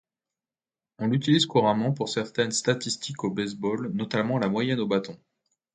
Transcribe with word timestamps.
On 0.97 1.05
l'utilise 1.09 1.45
couramment 1.45 1.93
pour 1.93 2.09
certaines 2.09 2.53
statistiques 2.53 3.23
au 3.23 3.29
baseball, 3.29 3.91
notamment 3.93 4.39
la 4.39 4.49
moyenne 4.49 4.79
au 4.79 4.87
bâton. 4.87 5.15